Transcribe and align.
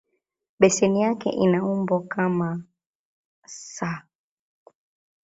Beseni 0.59 1.01
yake 1.01 1.29
ina 1.29 1.65
umbo 1.65 1.99
kama 1.99 2.63
"S". 3.45 3.79